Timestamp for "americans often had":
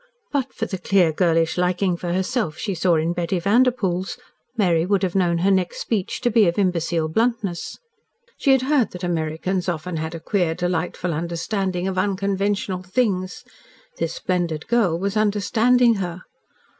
9.03-10.15